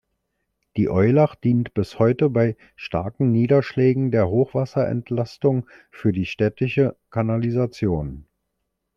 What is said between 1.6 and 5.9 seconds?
bis heute bei starken Niederschlägen der Hochwasserentlastung